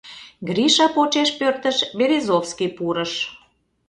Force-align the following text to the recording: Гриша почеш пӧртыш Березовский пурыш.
Гриша 0.47 0.87
почеш 0.95 1.29
пӧртыш 1.39 1.77
Березовский 1.99 2.69
пурыш. 2.77 3.13